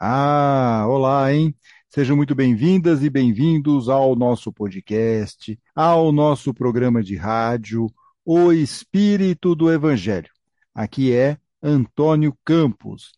Ah, 0.00 0.84
olá, 0.88 1.32
hein? 1.32 1.52
Sejam 1.88 2.16
muito 2.16 2.32
bem-vindas 2.32 3.02
e 3.02 3.10
bem-vindos 3.10 3.88
ao 3.88 4.14
nosso 4.14 4.52
podcast, 4.52 5.58
ao 5.74 6.12
nosso 6.12 6.54
programa 6.54 7.02
de 7.02 7.16
rádio, 7.16 7.88
O 8.24 8.52
Espírito 8.52 9.56
do 9.56 9.72
Evangelho. 9.72 10.30
Aqui 10.72 11.12
é 11.12 11.36
Antônio 11.60 12.32
Campos. 12.44 13.10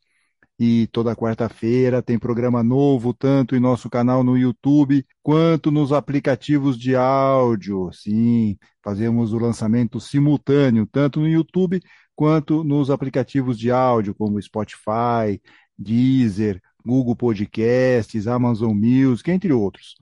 E 0.59 0.87
toda 0.87 1.15
quarta-feira 1.15 2.03
tem 2.03 2.19
programa 2.19 2.62
novo, 2.62 3.12
tanto 3.12 3.55
em 3.55 3.61
nosso 3.61 3.91
canal 3.91 4.25
no 4.25 4.37
YouTube 4.37 5.05
quanto 5.23 5.71
nos 5.71 5.93
aplicativos 5.93 6.79
de 6.79 6.97
áudio. 6.97 7.91
Sim, 7.93 8.57
fazemos 8.83 9.35
o 9.35 9.39
lançamento 9.39 10.01
simultâneo, 10.01 10.87
tanto 10.87 11.20
no 11.20 11.28
YouTube 11.28 11.81
quanto 12.15 12.65
nos 12.65 12.91
aplicativos 12.91 13.59
de 13.59 13.70
áudio, 13.70 14.15
como 14.15 14.41
Spotify, 14.41 15.41
Deezer, 15.78 16.61
Google 16.84 17.16
Podcasts, 17.16 18.27
Amazon 18.27 18.75
Music, 18.75 19.30
entre 19.30 19.52
outros. 19.52 19.97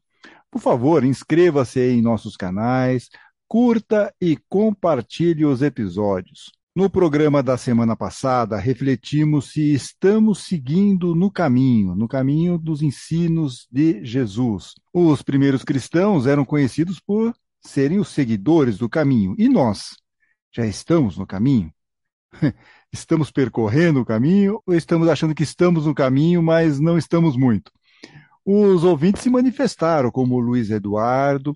Por 0.51 0.61
favor, 0.61 1.05
inscreva-se 1.05 1.81
em 1.81 2.01
nossos 2.01 2.37
canais, 2.37 3.09
curta 3.47 4.13
e 4.21 4.37
compartilhe 4.49 5.45
os 5.45 5.63
episódios. 5.63 6.51
No 6.75 6.89
programa 6.89 7.43
da 7.43 7.57
semana 7.57 7.97
passada, 7.97 8.57
refletimos 8.57 9.53
se 9.53 9.75
estamos 9.75 10.45
seguindo 10.45 11.15
no 11.15 11.31
caminho, 11.31 11.95
no 11.97 12.07
caminho 12.07 12.57
dos 12.57 12.83
ensinos 12.83 13.67
de 13.71 14.05
Jesus. 14.05 14.75
Os 14.93 15.21
primeiros 15.21 15.65
cristãos 15.65 16.27
eram 16.27 16.45
conhecidos 16.45 17.01
por 17.01 17.35
serem 17.61 17.99
os 17.99 18.09
seguidores 18.09 18.79
do 18.79 18.89
caminho. 18.89 19.35
E 19.37 19.49
nós? 19.49 19.97
Já 20.55 20.67
estamos 20.67 21.19
no 21.19 21.27
caminho? 21.27 21.73
estamos 22.93 23.31
percorrendo 23.31 24.01
o 24.01 24.05
caminho 24.05 24.63
ou 24.67 24.75
estamos 24.75 25.09
achando 25.09 25.35
que 25.35 25.43
estamos 25.43 25.87
no 25.87 25.95
caminho, 25.95 26.43
mas 26.43 26.81
não 26.81 26.99
estamos 26.99 27.37
muito? 27.37 27.73
Os 28.45 28.83
ouvintes 28.85 29.23
se 29.23 29.31
manifestaram, 29.31 30.11
como 30.11 30.35
o 30.37 30.41
Luiz 30.41 30.71
Eduardo, 30.71 31.55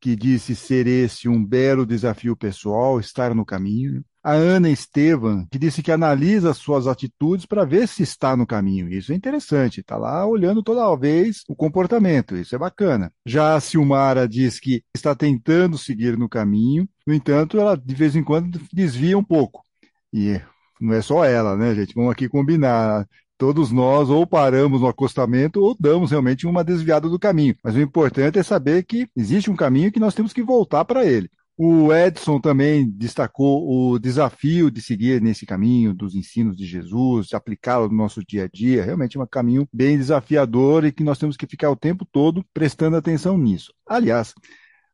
que 0.00 0.16
disse 0.16 0.56
ser 0.56 0.86
esse 0.86 1.28
um 1.28 1.44
belo 1.44 1.84
desafio 1.84 2.34
pessoal, 2.34 2.98
estar 2.98 3.34
no 3.34 3.44
caminho. 3.44 4.02
A 4.22 4.32
Ana 4.32 4.68
Estevam, 4.70 5.46
que 5.50 5.58
disse 5.58 5.82
que 5.82 5.92
analisa 5.92 6.52
suas 6.52 6.86
atitudes 6.86 7.46
para 7.46 7.64
ver 7.64 7.86
se 7.88 8.02
está 8.02 8.36
no 8.36 8.46
caminho. 8.46 8.88
Isso 8.88 9.12
é 9.12 9.14
interessante, 9.14 9.80
está 9.80 9.96
lá 9.96 10.26
olhando 10.26 10.62
toda 10.62 10.94
vez 10.96 11.42
o 11.48 11.54
comportamento, 11.54 12.36
isso 12.36 12.54
é 12.54 12.58
bacana. 12.58 13.12
Já 13.24 13.54
a 13.54 13.60
Silmara 13.60 14.28
diz 14.28 14.58
que 14.58 14.82
está 14.94 15.14
tentando 15.14 15.78
seguir 15.78 16.18
no 16.18 16.28
caminho, 16.28 16.88
no 17.06 17.14
entanto, 17.14 17.58
ela 17.58 17.76
de 17.76 17.94
vez 17.94 18.14
em 18.16 18.24
quando 18.24 18.60
desvia 18.72 19.16
um 19.16 19.24
pouco. 19.24 19.64
E 20.12 20.40
não 20.80 20.94
é 20.94 21.02
só 21.02 21.24
ela, 21.24 21.56
né, 21.56 21.74
gente? 21.74 21.94
Vamos 21.94 22.12
aqui 22.12 22.28
combinar. 22.28 23.06
Todos 23.36 23.72
nós 23.72 24.10
ou 24.10 24.26
paramos 24.26 24.82
no 24.82 24.86
acostamento 24.86 25.62
ou 25.62 25.74
damos 25.78 26.10
realmente 26.10 26.46
uma 26.46 26.62
desviada 26.62 27.08
do 27.08 27.18
caminho. 27.18 27.56
Mas 27.64 27.74
o 27.74 27.80
importante 27.80 28.38
é 28.38 28.42
saber 28.42 28.84
que 28.84 29.08
existe 29.16 29.50
um 29.50 29.56
caminho 29.56 29.90
que 29.90 30.00
nós 30.00 30.14
temos 30.14 30.32
que 30.32 30.42
voltar 30.42 30.84
para 30.84 31.06
ele. 31.06 31.30
O 31.62 31.92
Edson 31.92 32.40
também 32.40 32.88
destacou 32.88 33.68
o 33.68 33.98
desafio 33.98 34.70
de 34.70 34.80
seguir 34.80 35.20
nesse 35.20 35.44
caminho 35.44 35.92
dos 35.92 36.14
ensinos 36.14 36.56
de 36.56 36.64
Jesus, 36.64 37.26
de 37.26 37.36
aplicá-lo 37.36 37.88
no 37.88 37.96
nosso 37.96 38.24
dia 38.24 38.44
a 38.44 38.48
dia. 38.48 38.82
Realmente 38.82 39.18
é 39.18 39.20
um 39.20 39.26
caminho 39.26 39.68
bem 39.70 39.98
desafiador 39.98 40.86
e 40.86 40.92
que 40.92 41.04
nós 41.04 41.18
temos 41.18 41.36
que 41.36 41.46
ficar 41.46 41.70
o 41.70 41.76
tempo 41.76 42.06
todo 42.10 42.42
prestando 42.54 42.96
atenção 42.96 43.36
nisso. 43.36 43.74
Aliás, 43.86 44.32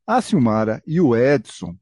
a 0.04 0.20
Silmara 0.20 0.82
e 0.84 1.00
o 1.00 1.14
Edson 1.16 1.76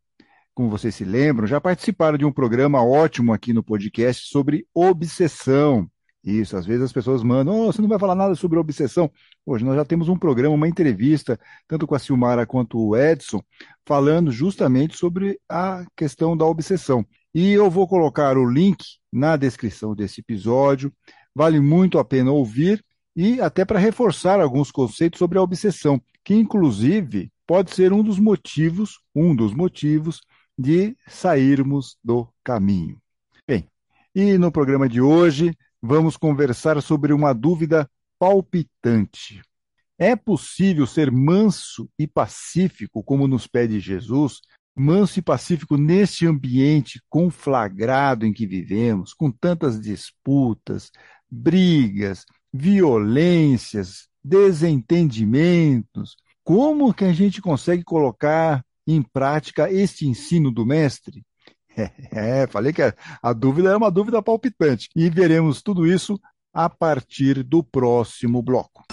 como 0.55 0.70
vocês 0.70 0.94
se 0.94 1.05
lembram, 1.05 1.47
já 1.47 1.60
participaram 1.60 2.16
de 2.16 2.24
um 2.24 2.33
programa 2.33 2.83
ótimo 2.83 3.33
aqui 3.33 3.52
no 3.52 3.62
podcast 3.62 4.28
sobre 4.28 4.66
obsessão. 4.72 5.91
Isso, 6.22 6.56
às 6.56 6.64
vezes 6.64 6.84
as 6.84 6.92
pessoas 6.92 7.22
mandam, 7.22 7.60
oh, 7.60 7.72
você 7.72 7.82
não 7.82 7.88
vai 7.88 7.98
falar 7.98 8.15
nada 8.15 8.34
sobre 8.34 8.59
obsessão. 8.59 9.10
Hoje 9.44 9.62
nós 9.62 9.76
já 9.76 9.84
temos 9.84 10.09
um 10.09 10.16
programa, 10.16 10.54
uma 10.54 10.69
entrevista, 10.69 11.38
tanto 11.69 11.87
com 11.87 11.94
a 11.94 11.98
Silmara 11.98 12.47
quanto 12.47 12.78
o 12.78 12.97
Edson, 12.97 13.43
falando 13.84 14.31
justamente 14.31 14.97
sobre 14.97 15.38
a 15.47 15.84
questão 15.94 16.34
da 16.34 16.47
obsessão. 16.47 17.04
E 17.34 17.53
eu 17.53 17.69
vou 17.69 17.87
colocar 17.87 18.38
o 18.38 18.48
link 18.48 18.82
na 19.12 19.37
descrição 19.37 19.94
desse 19.94 20.20
episódio. 20.20 20.91
Vale 21.34 21.60
muito 21.60 21.98
a 21.98 22.04
pena 22.04 22.31
ouvir 22.31 22.82
e 23.14 23.41
até 23.41 23.64
para 23.64 23.78
reforçar 23.78 24.41
alguns 24.41 24.70
conceitos 24.70 25.19
sobre 25.19 25.37
a 25.37 25.43
obsessão, 25.43 26.00
que 26.25 26.34
inclusive 26.34 27.31
pode 27.47 27.75
ser 27.75 27.93
um 27.93 28.03
dos 28.03 28.19
motivos, 28.19 28.98
um 29.14 29.37
dos 29.37 29.53
motivos 29.53 30.20
de 30.59 30.97
sairmos 31.06 31.97
do 32.03 32.28
caminho. 32.42 33.00
Bem, 33.47 33.69
e 34.15 34.38
no 34.38 34.50
programa 34.53 34.88
de 34.88 35.00
hoje 35.00 35.56
vamos 35.82 36.16
conversar 36.16 36.81
sobre 36.81 37.12
uma 37.12 37.32
dúvida 37.32 37.91
palpitante. 38.19 39.43
É 39.98 40.16
possível 40.16 40.87
ser 40.87 41.10
manso 41.10 41.88
e 41.98 42.06
pacífico, 42.06 43.03
como 43.03 43.28
nos 43.28 43.47
pede 43.47 43.78
Jesus, 43.81 44.41
manso 44.75 45.19
e 45.19 45.22
pacífico 45.22 45.76
neste 45.76 46.26
ambiente 46.26 47.00
conflagrado 47.09 48.26
em 48.26 48.32
que 48.32 48.47
vivemos, 48.47 49.12
com 49.14 49.31
tantas 49.31 49.81
disputas, 49.81 50.91
brigas, 51.31 52.25
violências, 52.53 54.09
desentendimentos? 54.22 56.16
Como 56.43 56.93
que 56.93 57.04
a 57.04 57.12
gente 57.12 57.41
consegue 57.41 57.84
colocar 57.84 58.64
em 58.87 59.03
prática 59.03 59.71
este 59.71 60.06
ensino 60.06 60.50
do 60.50 60.65
mestre? 60.65 61.22
É, 62.12 62.47
falei 62.47 62.72
que 62.72 62.83
a 63.21 63.33
dúvida 63.33 63.71
é 63.71 63.77
uma 63.77 63.91
dúvida 63.91 64.22
palpitante. 64.22 64.89
E 64.95 65.11
veremos 65.11 65.61
tudo 65.61 65.84
isso 65.84 66.17
a 66.53 66.71
partir 66.71 67.43
do 67.43 67.65
próximo 67.65 68.41
bloco. 68.41 68.84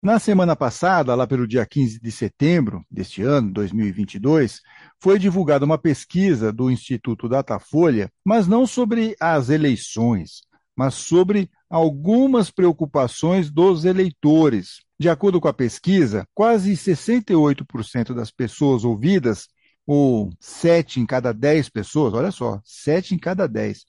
Na 0.00 0.18
semana 0.18 0.56
passada, 0.56 1.14
lá 1.14 1.26
pelo 1.26 1.46
dia 1.46 1.66
15 1.66 2.00
de 2.00 2.10
setembro 2.10 2.82
deste 2.90 3.20
ano, 3.20 3.52
2022, 3.52 4.62
foi 4.98 5.18
divulgada 5.18 5.66
uma 5.66 5.76
pesquisa 5.76 6.50
do 6.50 6.70
Instituto 6.70 7.28
Datafolha, 7.28 8.10
mas 8.24 8.46
não 8.46 8.66
sobre 8.66 9.14
as 9.20 9.50
eleições, 9.50 10.42
mas 10.78 10.94
sobre 10.94 11.50
algumas 11.68 12.52
preocupações 12.52 13.50
dos 13.50 13.84
eleitores. 13.84 14.80
De 14.96 15.08
acordo 15.08 15.40
com 15.40 15.48
a 15.48 15.52
pesquisa, 15.52 16.24
quase 16.32 16.72
68% 16.74 18.14
das 18.14 18.30
pessoas 18.30 18.84
ouvidas, 18.84 19.48
ou 19.84 20.30
7 20.38 21.00
em 21.00 21.06
cada 21.06 21.32
10 21.32 21.68
pessoas, 21.70 22.14
olha 22.14 22.30
só, 22.30 22.60
7 22.62 23.16
em 23.16 23.18
cada 23.18 23.48
10, 23.48 23.86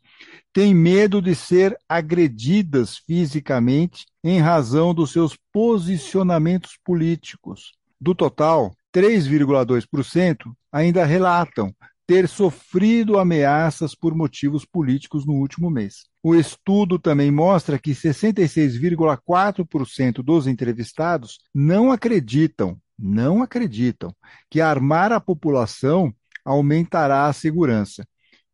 têm 0.52 0.74
medo 0.74 1.22
de 1.22 1.36
ser 1.36 1.78
agredidas 1.88 2.98
fisicamente 2.98 4.08
em 4.24 4.40
razão 4.40 4.92
dos 4.92 5.12
seus 5.12 5.38
posicionamentos 5.54 6.80
políticos. 6.84 7.74
Do 8.02 8.16
total, 8.16 8.74
3,2% 8.92 10.38
ainda 10.72 11.06
relatam 11.06 11.72
ter 12.10 12.28
sofrido 12.28 13.18
ameaças 13.20 13.94
por 13.94 14.16
motivos 14.16 14.66
políticos 14.66 15.28
no 15.28 15.34
último 15.34 15.70
mês. 15.70 16.08
O 16.24 16.34
estudo 16.34 16.98
também 16.98 17.30
mostra 17.30 17.78
que 17.78 17.92
66,4% 17.92 20.24
dos 20.24 20.48
entrevistados 20.48 21.38
não 21.54 21.92
acreditam, 21.92 22.82
não 22.98 23.44
acreditam, 23.44 24.12
que 24.50 24.60
armar 24.60 25.12
a 25.12 25.20
população 25.20 26.12
aumentará 26.44 27.28
a 27.28 27.34
segurança. 27.34 28.04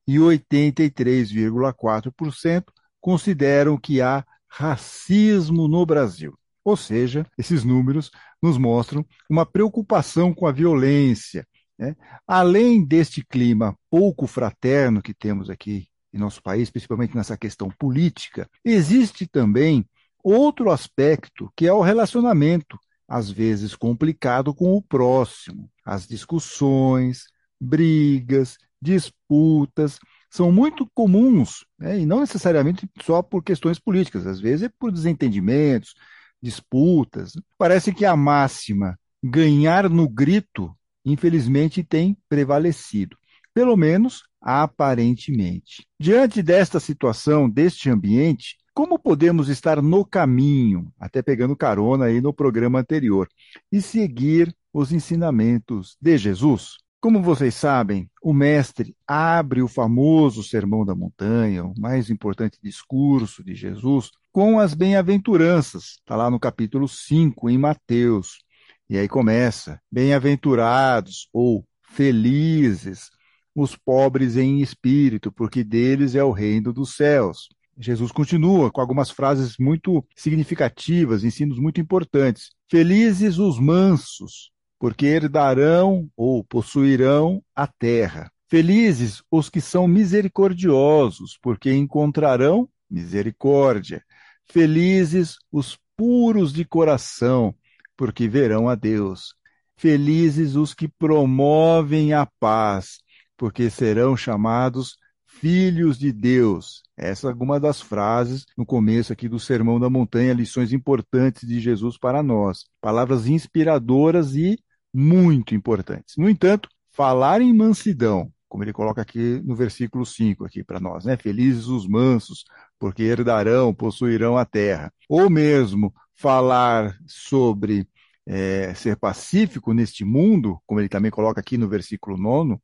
E 0.05 0.17
83,4% 0.17 2.65
consideram 2.99 3.77
que 3.77 4.01
há 4.01 4.25
racismo 4.49 5.69
no 5.69 5.85
Brasil. 5.85 6.37
Ou 6.61 6.75
seja, 6.75 7.25
esses 7.37 7.63
números 7.63 8.11
nos 8.43 8.57
mostram 8.57 9.05
uma 9.29 9.45
preocupação 9.45 10.33
com 10.33 10.45
a 10.45 10.51
violência, 10.51 11.47
né? 11.77 11.95
Além 12.25 12.83
deste 12.83 13.23
clima 13.23 13.77
pouco 13.89 14.27
fraterno 14.27 15.01
que 15.01 15.13
temos 15.13 15.49
aqui 15.49 15.87
em 16.13 16.17
nosso 16.17 16.41
país, 16.41 16.69
principalmente 16.69 17.15
nessa 17.15 17.37
questão 17.37 17.69
política, 17.69 18.49
existe 18.63 19.27
também 19.27 19.85
outro 20.23 20.71
aspecto 20.71 21.51
que 21.55 21.67
é 21.67 21.73
o 21.73 21.81
relacionamento, 21.81 22.79
às 23.07 23.29
vezes 23.29 23.75
complicado 23.75 24.53
com 24.53 24.73
o 24.73 24.81
próximo. 24.81 25.69
As 25.85 26.07
discussões, 26.07 27.25
brigas, 27.59 28.57
disputas 28.81 29.99
são 30.29 30.51
muito 30.51 30.89
comuns, 30.93 31.65
né? 31.77 31.99
e 31.99 32.05
não 32.05 32.19
necessariamente 32.19 32.89
só 33.01 33.21
por 33.21 33.43
questões 33.43 33.79
políticas, 33.79 34.25
às 34.25 34.39
vezes 34.39 34.63
é 34.63 34.69
por 34.79 34.91
desentendimentos, 34.91 35.93
disputas. 36.41 37.33
Parece 37.57 37.93
que 37.93 38.05
a 38.05 38.15
máxima 38.15 38.99
ganhar 39.23 39.89
no 39.89 40.09
grito 40.09 40.75
infelizmente, 41.05 41.83
tem 41.83 42.17
prevalecido, 42.27 43.15
pelo 43.53 43.77
menos 43.77 44.23
aparentemente. 44.41 45.85
Diante 45.99 46.41
desta 46.41 46.79
situação, 46.79 47.49
deste 47.49 47.89
ambiente, 47.89 48.57
como 48.73 48.99
podemos 48.99 49.47
estar 49.47 49.81
no 49.81 50.03
caminho, 50.03 50.91
até 50.99 51.21
pegando 51.21 51.55
carona 51.55 52.05
aí 52.05 52.19
no 52.19 52.33
programa 52.33 52.79
anterior, 52.79 53.29
e 53.71 53.81
seguir 53.81 54.53
os 54.73 54.91
ensinamentos 54.91 55.95
de 56.01 56.17
Jesus? 56.17 56.77
Como 56.99 57.21
vocês 57.21 57.55
sabem, 57.55 58.09
o 58.21 58.33
mestre 58.33 58.95
abre 59.07 59.61
o 59.61 59.67
famoso 59.67 60.43
Sermão 60.43 60.83
da 60.83 60.95
Montanha, 60.95 61.63
o 61.63 61.73
mais 61.79 62.09
importante 62.09 62.57
discurso 62.61 63.43
de 63.43 63.53
Jesus, 63.53 64.09
com 64.31 64.59
as 64.59 64.73
bem-aventuranças. 64.73 65.99
Está 65.99 66.15
lá 66.15 66.29
no 66.29 66.39
capítulo 66.39 66.87
5, 66.87 67.49
em 67.49 67.57
Mateus. 67.57 68.43
E 68.89 68.97
aí 68.97 69.07
começa: 69.07 69.79
Bem-aventurados 69.91 71.27
ou 71.33 71.65
felizes 71.89 73.09
os 73.55 73.75
pobres 73.75 74.35
em 74.35 74.61
espírito, 74.61 75.31
porque 75.31 75.63
deles 75.63 76.13
é 76.13 76.23
o 76.23 76.31
reino 76.31 76.73
dos 76.73 76.95
céus. 76.95 77.47
Jesus 77.77 78.11
continua 78.11 78.71
com 78.71 78.79
algumas 78.79 79.09
frases 79.09 79.57
muito 79.57 80.05
significativas, 80.15 81.23
ensinos 81.23 81.59
muito 81.59 81.79
importantes. 81.81 82.51
Felizes 82.69 83.37
os 83.37 83.59
mansos, 83.59 84.51
porque 84.79 85.05
herdarão 85.05 86.09
ou 86.15 86.43
possuirão 86.43 87.41
a 87.55 87.67
terra. 87.67 88.31
Felizes 88.49 89.23
os 89.29 89.49
que 89.49 89.59
são 89.59 89.87
misericordiosos, 89.87 91.37
porque 91.41 91.73
encontrarão 91.73 92.69
misericórdia. 92.89 94.03
Felizes 94.45 95.37
os 95.51 95.77
puros 95.97 96.53
de 96.53 96.63
coração, 96.63 97.53
porque 97.97 98.27
verão 98.27 98.67
a 98.69 98.75
Deus. 98.75 99.35
Felizes 99.77 100.55
os 100.55 100.73
que 100.73 100.87
promovem 100.87 102.13
a 102.13 102.25
paz, 102.39 102.99
porque 103.37 103.69
serão 103.69 104.15
chamados 104.15 104.97
filhos 105.25 105.97
de 105.97 106.11
Deus. 106.11 106.81
Essa 106.97 107.27
é 107.27 107.29
alguma 107.29 107.59
das 107.59 107.81
frases 107.81 108.45
no 108.57 108.65
começo 108.65 109.11
aqui 109.11 109.27
do 109.27 109.39
Sermão 109.39 109.79
da 109.79 109.89
Montanha, 109.89 110.33
lições 110.33 110.71
importantes 110.71 111.47
de 111.47 111.59
Jesus 111.59 111.97
para 111.97 112.23
nós. 112.23 112.65
Palavras 112.79 113.27
inspiradoras 113.27 114.35
e 114.35 114.57
muito 114.93 115.53
importantes. 115.53 116.15
No 116.17 116.29
entanto, 116.29 116.69
falar 116.93 117.41
em 117.41 117.53
mansidão, 117.53 118.31
como 118.47 118.63
ele 118.63 118.71
coloca 118.71 119.01
aqui 119.01 119.41
no 119.43 119.53
versículo 119.55 120.05
5 120.05 120.45
aqui 120.45 120.63
para 120.63 120.79
nós, 120.79 121.03
né? 121.03 121.17
Felizes 121.17 121.67
os 121.67 121.85
mansos, 121.85 122.45
porque 122.79 123.03
herdarão, 123.03 123.73
possuirão 123.73 124.37
a 124.37 124.45
terra. 124.45 124.93
Ou 125.09 125.29
mesmo 125.29 125.93
falar 126.15 126.97
sobre 127.07 127.87
é, 128.27 128.73
ser 128.73 128.97
pacífico 128.97 129.73
neste 129.73 130.03
mundo, 130.03 130.59
como 130.65 130.79
ele 130.79 130.89
também 130.89 131.11
coloca 131.11 131.39
aqui 131.39 131.57
no 131.57 131.69
versículo 131.69 132.17
9, 132.17 132.57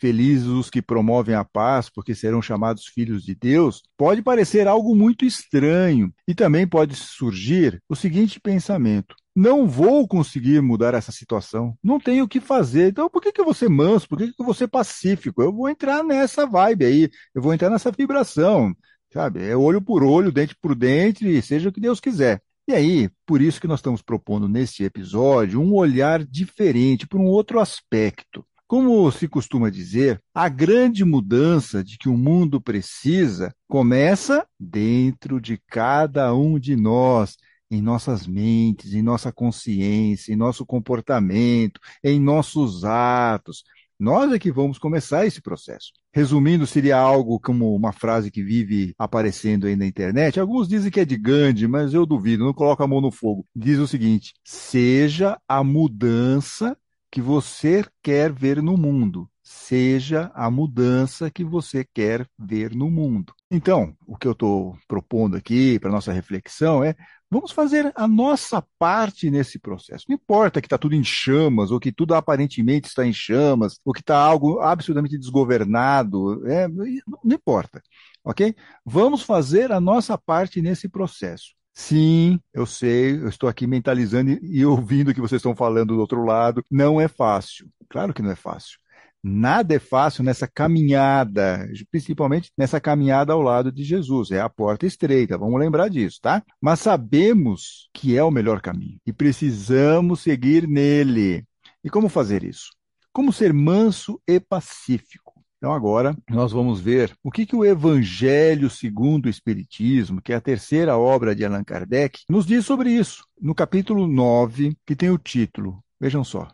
felizes 0.00 0.46
os 0.46 0.70
que 0.70 0.80
promovem 0.80 1.34
a 1.34 1.44
paz, 1.44 1.90
porque 1.90 2.14
serão 2.14 2.40
chamados 2.40 2.86
filhos 2.86 3.22
de 3.22 3.34
Deus, 3.34 3.82
pode 3.96 4.22
parecer 4.22 4.66
algo 4.66 4.96
muito 4.96 5.24
estranho. 5.24 6.12
E 6.26 6.34
também 6.34 6.66
pode 6.66 6.96
surgir 6.96 7.82
o 7.88 7.94
seguinte 7.94 8.40
pensamento: 8.40 9.14
não 9.36 9.68
vou 9.68 10.08
conseguir 10.08 10.60
mudar 10.62 10.94
essa 10.94 11.12
situação, 11.12 11.76
não 11.82 12.00
tenho 12.00 12.24
o 12.24 12.28
que 12.28 12.40
fazer. 12.40 12.88
Então, 12.88 13.10
por 13.10 13.20
que, 13.20 13.30
que 13.32 13.40
eu 13.40 13.44
vou 13.44 13.54
ser 13.54 13.68
manso? 13.68 14.08
Por 14.08 14.18
que, 14.18 14.32
que 14.32 14.40
eu 14.40 14.46
vou 14.46 14.54
ser 14.54 14.68
pacífico? 14.68 15.42
Eu 15.42 15.52
vou 15.52 15.68
entrar 15.68 16.02
nessa 16.02 16.46
vibe 16.46 16.84
aí, 16.84 17.10
eu 17.34 17.42
vou 17.42 17.52
entrar 17.52 17.68
nessa 17.70 17.90
vibração, 17.92 18.74
sabe? 19.12 19.44
É 19.44 19.56
olho 19.56 19.82
por 19.82 20.02
olho, 20.02 20.32
dente 20.32 20.56
por 20.56 20.74
dente, 20.74 21.42
seja 21.42 21.68
o 21.68 21.72
que 21.72 21.80
Deus 21.80 22.00
quiser. 22.00 22.42
E 22.68 22.72
aí, 22.72 23.10
por 23.26 23.42
isso 23.42 23.60
que 23.60 23.66
nós 23.66 23.80
estamos 23.80 24.00
propondo 24.02 24.48
neste 24.48 24.84
episódio 24.84 25.60
um 25.60 25.74
olhar 25.74 26.24
diferente, 26.24 27.06
por 27.06 27.20
um 27.20 27.24
outro 27.24 27.58
aspecto. 27.58 28.46
Como 28.66 29.10
se 29.10 29.26
costuma 29.26 29.68
dizer, 29.68 30.22
a 30.32 30.48
grande 30.48 31.04
mudança 31.04 31.82
de 31.82 31.98
que 31.98 32.08
o 32.08 32.16
mundo 32.16 32.60
precisa 32.60 33.52
começa 33.66 34.46
dentro 34.58 35.40
de 35.40 35.60
cada 35.66 36.32
um 36.32 36.56
de 36.58 36.76
nós 36.76 37.36
em 37.68 37.82
nossas 37.82 38.26
mentes, 38.26 38.94
em 38.94 39.02
nossa 39.02 39.32
consciência, 39.32 40.32
em 40.32 40.36
nosso 40.36 40.64
comportamento, 40.64 41.80
em 42.02 42.20
nossos 42.20 42.84
atos. 42.84 43.64
Nós 43.98 44.32
é 44.32 44.38
que 44.38 44.52
vamos 44.52 44.78
começar 44.78 45.26
esse 45.26 45.42
processo. 45.42 45.90
Resumindo, 46.12 46.66
seria 46.66 46.98
algo 46.98 47.38
como 47.38 47.74
uma 47.74 47.92
frase 47.92 48.30
que 48.30 48.42
vive 48.42 48.94
aparecendo 48.98 49.66
aí 49.66 49.76
na 49.76 49.86
internet. 49.86 50.40
Alguns 50.40 50.68
dizem 50.68 50.90
que 50.90 51.00
é 51.00 51.04
de 51.04 51.16
Gandhi, 51.16 51.68
mas 51.68 51.94
eu 51.94 52.04
duvido, 52.04 52.44
não 52.44 52.52
coloca 52.52 52.82
a 52.82 52.88
mão 52.88 53.00
no 53.00 53.12
fogo. 53.12 53.46
Diz 53.54 53.78
o 53.78 53.86
seguinte: 53.86 54.34
seja 54.44 55.38
a 55.48 55.62
mudança 55.62 56.76
que 57.10 57.20
você 57.20 57.84
quer 58.02 58.32
ver 58.32 58.62
no 58.62 58.76
mundo 58.76 59.30
seja 59.50 60.30
a 60.32 60.48
mudança 60.48 61.28
que 61.28 61.42
você 61.42 61.84
quer 61.84 62.24
ver 62.38 62.72
no 62.72 62.88
mundo. 62.88 63.34
Então, 63.50 63.96
o 64.06 64.16
que 64.16 64.28
eu 64.28 64.32
estou 64.32 64.78
propondo 64.86 65.36
aqui 65.36 65.76
para 65.80 65.90
nossa 65.90 66.12
reflexão 66.12 66.84
é 66.84 66.94
vamos 67.30 67.52
fazer 67.52 67.92
a 67.94 68.08
nossa 68.08 68.62
parte 68.78 69.30
nesse 69.30 69.58
processo. 69.58 70.06
Não 70.08 70.14
importa 70.14 70.60
que 70.60 70.66
está 70.66 70.76
tudo 70.76 70.94
em 70.94 71.04
chamas, 71.04 71.70
ou 71.70 71.78
que 71.78 71.92
tudo 71.92 72.14
aparentemente 72.14 72.88
está 72.88 73.06
em 73.06 73.12
chamas, 73.12 73.78
ou 73.84 73.92
que 73.92 74.00
está 74.00 74.18
algo 74.18 74.58
absolutamente 74.60 75.16
desgovernado, 75.16 76.46
é, 76.46 76.66
não 76.66 77.34
importa, 77.34 77.80
ok? 78.24 78.54
Vamos 78.84 79.22
fazer 79.22 79.70
a 79.70 79.80
nossa 79.80 80.18
parte 80.18 80.60
nesse 80.60 80.88
processo. 80.88 81.54
Sim, 81.72 82.38
eu 82.52 82.66
sei, 82.66 83.12
eu 83.12 83.28
estou 83.28 83.48
aqui 83.48 83.66
mentalizando 83.66 84.38
e 84.42 84.66
ouvindo 84.66 85.10
o 85.10 85.14
que 85.14 85.20
vocês 85.20 85.38
estão 85.38 85.54
falando 85.54 85.94
do 85.94 86.00
outro 86.00 86.24
lado. 86.24 86.62
Não 86.70 87.00
é 87.00 87.08
fácil. 87.08 87.68
Claro 87.88 88.12
que 88.12 88.20
não 88.20 88.30
é 88.30 88.36
fácil. 88.36 88.78
Nada 89.22 89.74
é 89.74 89.78
fácil 89.78 90.24
nessa 90.24 90.48
caminhada, 90.48 91.68
principalmente 91.90 92.50
nessa 92.56 92.80
caminhada 92.80 93.32
ao 93.32 93.42
lado 93.42 93.70
de 93.70 93.84
Jesus. 93.84 94.30
É 94.30 94.40
a 94.40 94.48
porta 94.48 94.86
estreita, 94.86 95.36
vamos 95.36 95.60
lembrar 95.60 95.88
disso, 95.88 96.18
tá? 96.22 96.42
Mas 96.60 96.80
sabemos 96.80 97.90
que 97.92 98.16
é 98.16 98.24
o 98.24 98.30
melhor 98.30 98.60
caminho 98.60 98.98
e 99.06 99.12
precisamos 99.12 100.20
seguir 100.20 100.66
nele. 100.66 101.44
E 101.84 101.90
como 101.90 102.08
fazer 102.08 102.42
isso? 102.44 102.70
Como 103.12 103.32
ser 103.32 103.52
manso 103.52 104.20
e 104.26 104.40
pacífico? 104.40 105.30
Então, 105.58 105.74
agora 105.74 106.16
nós 106.30 106.52
vamos 106.52 106.80
ver 106.80 107.14
o 107.22 107.30
que, 107.30 107.44
que 107.44 107.54
o 107.54 107.66
Evangelho 107.66 108.70
segundo 108.70 109.26
o 109.26 109.28
Espiritismo, 109.28 110.22
que 110.22 110.32
é 110.32 110.36
a 110.36 110.40
terceira 110.40 110.96
obra 110.96 111.34
de 111.34 111.44
Allan 111.44 111.62
Kardec, 111.62 112.20
nos 112.30 112.46
diz 112.46 112.64
sobre 112.64 112.90
isso. 112.90 113.26
No 113.38 113.54
capítulo 113.54 114.06
9, 114.06 114.74
que 114.86 114.96
tem 114.96 115.10
o 115.10 115.18
título, 115.18 115.84
vejam 116.00 116.24
só, 116.24 116.48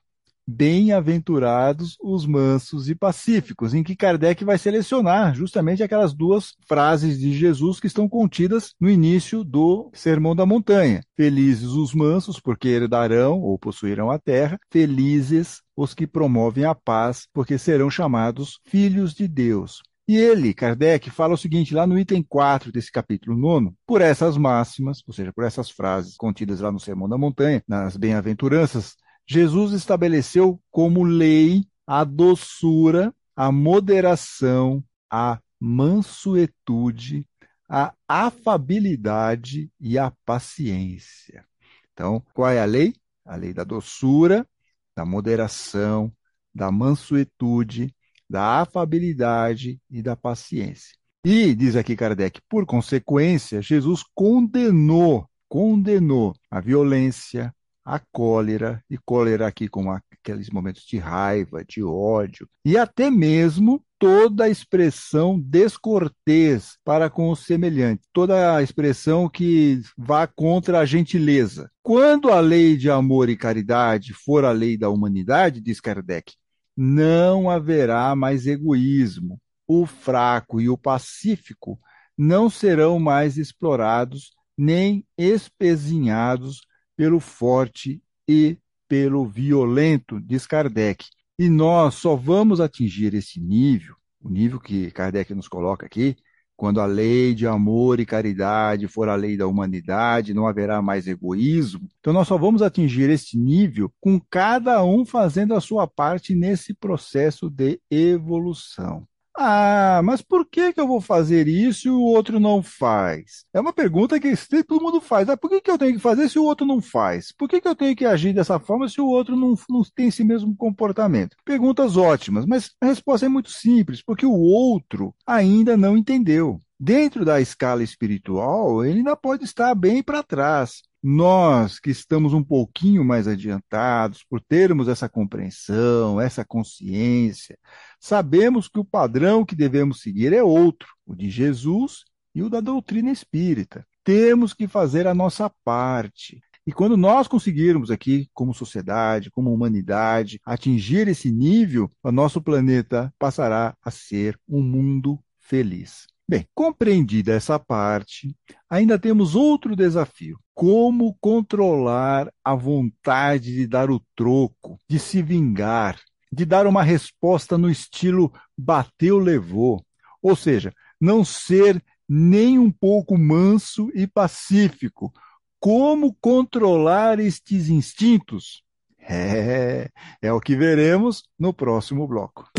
Bem-aventurados 0.49 1.97
os 2.01 2.25
mansos 2.25 2.89
e 2.89 2.95
pacíficos, 2.95 3.75
em 3.75 3.83
que 3.83 3.97
Kardec 3.97 4.45
vai 4.45 4.57
selecionar 4.57 5.35
justamente 5.35 5.83
aquelas 5.83 6.15
duas 6.15 6.55
frases 6.69 7.19
de 7.19 7.33
Jesus 7.33 7.81
que 7.81 7.89
estão 7.89 8.09
contidas 8.09 8.73
no 8.81 8.89
início 8.89 9.43
do 9.43 9.91
Sermão 9.93 10.37
da 10.37 10.47
Montanha. 10.47 11.03
Felizes 11.17 11.71
os 11.71 11.93
mansos, 11.93 12.39
porque 12.39 12.69
herdarão 12.69 13.41
ou 13.41 13.59
possuirão 13.59 14.11
a 14.11 14.19
terra. 14.19 14.59
Felizes 14.71 15.63
os 15.77 15.95
que 15.95 16.07
promovem 16.07 16.65
a 16.65 16.75
paz, 16.75 17.27
porque 17.33 17.59
serão 17.59 17.91
chamados 17.91 18.61
filhos 18.65 19.15
de 19.15 19.27
Deus. 19.27 19.83
E 20.09 20.17
ele, 20.17 20.55
Kardec, 20.55 21.11
fala 21.11 21.35
o 21.35 21.37
seguinte 21.37 21.75
lá 21.75 21.85
no 21.85 21.99
item 21.99 22.23
4 22.23 22.71
desse 22.71 22.93
capítulo 22.93 23.37
9, 23.37 23.73
por 23.85 24.01
essas 24.01 24.37
máximas, 24.37 25.03
ou 25.05 25.13
seja, 25.13 25.33
por 25.33 25.43
essas 25.43 25.69
frases 25.69 26.17
contidas 26.17 26.61
lá 26.61 26.71
no 26.71 26.79
Sermão 26.79 27.09
da 27.09 27.19
Montanha, 27.19 27.61
nas 27.67 27.97
bem-aventuranças, 27.97 28.95
Jesus 29.27 29.73
estabeleceu 29.73 30.61
como 30.71 31.03
lei 31.03 31.65
a 31.87 32.05
doçura, 32.05 33.15
a 33.35 33.51
moderação, 33.51 34.83
a 35.11 35.41
mansuetude, 35.59 37.27
a 37.69 37.95
afabilidade 38.07 39.71
e 39.81 39.99
a 39.99 40.13
paciência. 40.25 41.45
Então, 41.93 42.23
qual 42.33 42.51
é 42.51 42.61
a 42.61 42.65
lei? 42.65 42.95
A 43.25 43.37
lei 43.37 43.53
da 43.53 43.65
doçura, 43.65 44.47
da 44.95 45.05
moderação, 45.05 46.13
da 46.55 46.71
mansuetude, 46.71 47.95
da 48.29 48.61
afabilidade 48.61 49.81
e 49.91 50.03
da 50.03 50.17
paciência. 50.17 50.97
E, 51.25 51.55
diz 51.55 51.75
aqui 51.75 51.97
Kardec, 51.97 52.41
por 52.49 52.65
consequência, 52.65 53.61
Jesus 53.61 54.05
condenou, 54.15 55.29
condenou 55.49 56.35
a 56.51 56.61
violência, 56.61 57.53
a 57.87 58.01
cólera, 58.01 58.83
e 58.91 58.99
cólera 58.99 59.47
aqui 59.47 59.69
com 59.69 59.93
aqueles 59.93 60.51
momentos 60.51 60.85
de 60.85 60.99
raiva, 60.99 61.65
de 61.65 61.85
ódio, 61.85 62.49
e 62.65 62.77
até 62.77 63.09
mesmo 63.09 63.81
toda 63.97 64.45
a 64.45 64.49
expressão 64.49 65.39
descortês 65.39 66.77
para 66.85 67.09
com 67.09 67.31
o 67.31 67.37
semelhante, 67.37 68.03
toda 68.13 68.57
a 68.57 68.63
expressão 68.63 69.29
que 69.29 69.81
vá 69.97 70.27
contra 70.27 70.81
a 70.81 70.85
gentileza. 70.85 71.71
Quando 71.81 72.33
a 72.33 72.41
lei 72.41 72.77
de 72.77 72.91
amor 72.91 73.29
e 73.29 73.37
caridade 73.37 74.13
for 74.13 74.45
a 74.45 74.51
lei 74.51 74.77
da 74.77 74.91
humanidade, 74.91 75.61
diz 75.61 75.81
Kardec, 75.81 76.35
não 76.77 77.49
haverá 77.49 78.15
mais 78.17 78.49
egoísmo. 78.49 79.41
O 79.67 79.87
fraco 79.87 80.61
e 80.61 80.69
o 80.69 80.77
pacífico 80.77 81.79
não 82.19 82.51
serão 82.51 82.99
mais 82.99 83.39
explorados 83.39 84.33
nem 84.59 85.05
espezinhados 85.17 86.61
pelo 86.97 87.21
forte 87.21 88.03
e 88.29 88.59
pelo 88.89 89.27
violento, 89.27 90.21
diz 90.21 90.47
Kardec. 90.47 91.05
E 91.39 91.49
nós 91.49 91.95
só 91.97 92.17
vamos 92.17 92.61
atingir 92.61 93.15
esse 93.15 93.41
nível, 93.41 93.95
o 94.21 94.31
nível 94.31 94.59
que 94.59 94.91
Kardec 94.91 95.35
nos 95.35 95.49
coloca 95.49 95.87
aqui, 95.87 96.17
Quando 96.57 96.81
a 96.81 96.87
lei 96.87 97.35
de 97.35 97.47
amor 97.47 98.01
e 98.01 98.07
caridade 98.07 98.89
for 98.89 99.11
a 99.11 99.15
lei 99.15 99.37
da 99.37 99.47
humanidade, 99.47 100.33
não 100.33 100.47
haverá 100.47 100.81
mais 100.81 101.07
egoísmo. 101.07 101.87
Então, 102.01 102.15
nós 102.15 102.27
só 102.27 102.39
vamos 102.39 102.63
atingir 102.63 103.11
este 103.11 103.37
nível 103.37 103.93
com 104.01 104.19
cada 104.31 104.83
um 104.83 105.05
fazendo 105.05 105.55
a 105.55 105.61
sua 105.61 105.87
parte 105.87 106.35
nesse 106.35 106.73
processo 106.73 107.51
de 107.51 107.79
evolução. 107.91 109.07
Ah, 109.39 110.01
mas 110.03 110.23
por 110.23 110.47
que, 110.49 110.73
que 110.73 110.81
eu 110.81 110.87
vou 110.89 110.99
fazer 111.01 111.47
isso 111.47 111.89
e 111.89 111.91
o 111.91 112.01
outro 112.01 112.41
não 112.41 112.63
faz? 112.63 113.45
É 113.53 113.61
uma 113.61 113.73
pergunta 113.73 114.19
que 114.19 114.35
todo 114.65 114.83
mundo 114.83 114.99
faz. 115.01 115.29
Ah, 115.29 115.37
por 115.37 115.51
que, 115.51 115.61
que 115.61 115.71
eu 115.71 115.77
tenho 115.77 115.93
que 115.95 115.99
fazer 115.99 116.29
se 116.31 116.39
o 116.39 116.45
outro 116.45 116.67
não 116.67 116.81
faz? 116.81 117.33
Por 117.33 117.47
que, 117.49 117.61
que 117.61 117.69
eu 117.69 117.77
tenho 117.77 117.95
que 117.95 118.07
agir 118.07 118.33
dessa 118.33 118.59
forma 118.59 118.89
se 118.89 118.99
o 119.01 119.07
outro 119.07 119.37
não, 119.37 119.55
não 119.69 119.83
tem 119.95 120.09
esse 120.09 120.25
mesmo 120.25 120.57
comportamento? 120.57 121.37
Perguntas 121.45 121.97
ótimas, 121.99 122.47
mas 122.47 122.71
a 122.81 122.87
resposta 122.87 123.27
é 123.27 123.29
muito 123.29 123.51
simples, 123.51 124.03
porque 124.03 124.25
o 124.25 124.33
outro 124.33 125.15
ainda 125.27 125.77
não 125.77 125.99
entendeu. 125.99 126.59
Dentro 126.79 127.25
da 127.25 127.41
escala 127.41 127.83
espiritual, 127.83 128.85
ele 128.85 128.99
ainda 128.99 129.17
pode 129.17 129.45
estar 129.45 129.75
bem 129.75 130.03
para 130.03 130.23
trás. 130.23 130.83
Nós 131.03 131.79
que 131.79 131.89
estamos 131.89 132.35
um 132.35 132.43
pouquinho 132.43 133.03
mais 133.03 133.27
adiantados, 133.27 134.25
por 134.29 134.43
termos 134.43 134.87
essa 134.87 135.09
compreensão, 135.09 136.21
essa 136.21 136.45
consciência, 136.45 137.59
sabemos 137.99 138.69
que 138.69 138.79
o 138.79 138.85
padrão 138.85 139.43
que 139.43 139.55
devemos 139.55 140.03
seguir 140.03 140.35
é 140.35 140.43
outro, 140.43 140.89
o 141.07 141.15
de 141.15 141.31
Jesus 141.31 142.05
e 142.35 142.43
o 142.43 142.51
da 142.51 142.61
doutrina 142.61 143.11
espírita. 143.11 143.87
Temos 144.05 144.53
que 144.53 144.69
fazer 144.69 145.07
a 145.07 145.15
nossa 145.15 145.51
parte. 145.65 146.41
E 146.67 146.73
quando 146.73 146.97
nós 146.97 147.27
conseguirmos 147.27 147.91
aqui, 147.91 148.29
como 148.35 148.53
sociedade, 148.53 149.31
como 149.31 149.55
humanidade, 149.55 150.41
atingir 150.45 151.09
esse 151.09 151.31
nível, 151.31 151.91
o 152.03 152.13
nosso 152.13 152.43
planeta 152.43 153.15
passará 153.19 153.75
a 153.83 153.91
ser 153.91 154.39
um 154.47 154.61
mundo 154.61 155.19
feliz. 155.39 156.07
Bem, 156.29 156.45
compreendida 156.53 157.35
essa 157.35 157.57
parte, 157.57 158.37
ainda 158.69 158.99
temos 158.99 159.37
outro 159.37 159.77
desafio: 159.77 160.41
como 160.53 161.17
controlar 161.21 162.33
a 162.45 162.53
vontade 162.53 163.55
de 163.55 163.65
dar 163.65 163.91
o 163.91 164.03
troco, 164.17 164.77
de 164.89 164.99
se 164.99 165.23
vingar, 165.23 166.01
de 166.33 166.45
dar 166.45 166.67
uma 166.67 166.83
resposta 166.83 167.57
no 167.57 167.71
estilo 167.71 168.33
bateu, 168.59 169.19
levou. 169.19 169.85
Ou 170.21 170.35
seja, 170.35 170.75
não 171.01 171.25
ser 171.25 171.81
nem 172.09 172.59
um 172.59 172.73
pouco 172.73 173.17
manso 173.17 173.89
e 173.95 174.05
pacífico. 174.05 175.13
Como 175.61 176.13
controlar 176.21 177.21
estes 177.21 177.69
instintos? 177.69 178.65
É, 178.99 179.89
é 180.21 180.33
o 180.33 180.41
que 180.41 180.57
veremos 180.57 181.23
no 181.39 181.53
próximo 181.53 182.07
bloco. 182.09 182.51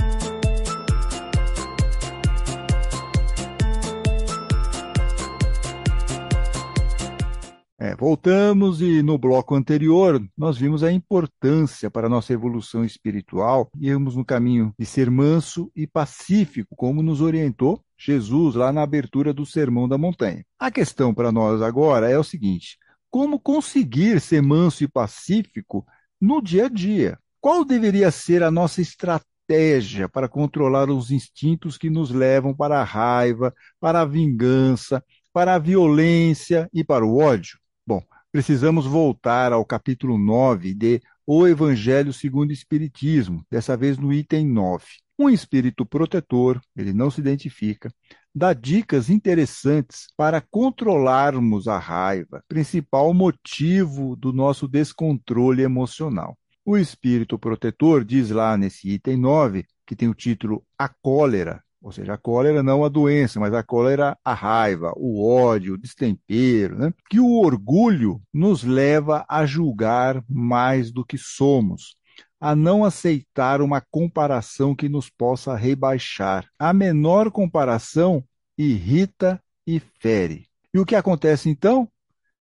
É, 7.79 7.96
voltamos 7.96 8.81
e 8.81 9.03
no 9.03 9.19
bloco 9.19 9.53
anterior 9.53 10.19
nós 10.36 10.57
vimos 10.57 10.84
a 10.84 10.91
importância 10.91 11.91
para 11.91 12.07
a 12.07 12.10
nossa 12.10 12.34
evolução 12.34 12.84
espiritual 12.84 13.69
e 13.79 13.93
no 13.93 14.25
caminho 14.25 14.74
de 14.79 14.84
ser 14.84 15.12
manso 15.12 15.72
e 15.75 15.86
pacífico, 15.86 16.75
como 16.75 17.03
nos 17.03 17.22
orientou 17.22 17.79
Jesus 17.96 18.55
lá 18.55 18.74
na 18.74 18.81
abertura 18.81 19.31
do 19.31 19.46
Sermão 19.46 19.88
da 19.88 19.96
Montanha. 19.96 20.43
A 20.57 20.72
questão 20.72 21.13
para 21.13 21.31
nós 21.31 21.62
agora 21.62 22.10
é 22.10 22.17
o 22.17 22.24
seguinte: 22.24 22.79
como 23.12 23.39
conseguir 23.39 24.19
ser 24.22 24.41
manso 24.41 24.84
e 24.84 24.88
pacífico 24.88 25.86
no 26.19 26.41
dia 26.41 26.65
a 26.65 26.69
dia? 26.69 27.19
Qual 27.39 27.63
deveria 27.63 28.10
ser 28.10 28.41
a 28.41 28.50
nossa 28.50 28.81
estratégia 28.81 30.10
para 30.10 30.27
controlar 30.27 30.89
os 30.89 31.12
instintos 31.12 31.77
que 31.77 31.91
nos 31.91 32.10
levam 32.10 32.55
para 32.55 32.81
a 32.81 32.84
raiva, 32.84 33.53
para 33.79 34.01
a 34.01 34.05
vingança, 34.05 35.03
para 35.31 35.53
a 35.53 35.60
violência 35.60 36.67
e 36.74 36.84
para 36.84 37.05
o 37.05 37.19
ódio? 37.19 37.60
Bom, 37.88 38.03
precisamos 38.34 38.86
voltar 38.86 39.53
ao 39.53 39.63
capítulo 39.63 40.17
9 40.17 40.74
de 40.74 41.01
O 41.25 41.48
Evangelho 41.48 42.12
segundo 42.12 42.50
o 42.50 42.53
Espiritismo, 42.53 43.46
dessa 43.50 43.77
vez 43.77 43.98
no 43.98 44.12
item 44.12 44.46
9. 44.46 44.84
Um 45.17 45.29
espírito 45.29 45.86
protetor, 45.86 46.60
ele 46.75 46.91
não 46.91 47.10
se 47.10 47.22
identifica, 47.22 47.89
dá 48.36 48.51
dicas 48.51 49.10
interessantes 49.10 50.08
para 50.17 50.41
controlarmos 50.41 51.70
a 51.70 51.79
raiva, 51.79 52.44
principal 52.50 53.13
motivo 53.13 54.17
do 54.17 54.34
nosso 54.34 54.67
descontrole 54.67 55.63
emocional. 55.63 56.38
O 56.65 56.77
espírito 56.77 57.39
protetor 57.39 58.03
diz 58.03 58.32
lá 58.32 58.58
nesse 58.58 58.89
item 58.89 59.15
9, 59.15 59.65
que 59.86 59.96
tem 59.96 60.10
o 60.10 60.13
título 60.13 60.62
A 60.77 60.89
Cólera, 60.89 61.63
ou 61.88 61.91
seja, 61.94 62.15
a 62.15 62.17
cólera 62.17 62.62
não 62.62 62.84
a 62.84 62.89
doença, 62.89 63.39
mas 63.39 63.53
a 63.53 63.63
cólera 63.63 64.17
a 64.22 64.34
raiva, 64.34 64.91
o 64.98 65.25
ódio, 65.25 65.75
o 65.75 65.77
destempero, 65.77 66.77
né? 66.77 66.94
que 67.10 67.17
o 67.17 67.39
orgulho 67.39 68.22
nos 68.34 68.62
leva 68.62 69.25
a 69.29 69.46
julgar 69.46 70.22
mais 70.27 70.91
do 70.91 71.06
que 71.06 71.17
somos, 71.17 71.96
a 72.41 72.53
não 72.53 72.84
aceitar 72.84 73.62
uma 73.62 73.79
comparação 73.79 74.75
que 74.75 74.89
nos 74.89 75.10
possa 75.10 75.56
rebaixar. 75.56 76.46
A 76.60 76.74
menor 76.74 77.32
comparação 77.32 78.22
irrita 78.58 79.41
e 79.65 79.79
fere. 79.79 80.46
E 80.74 80.79
o 80.79 80.86
que 80.86 80.94
acontece 80.94 81.50
então? 81.50 81.89